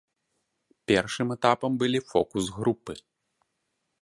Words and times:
Першым 0.91 1.27
этапам 1.35 1.71
былі 1.83 1.99
фокус-групы. 2.13 2.93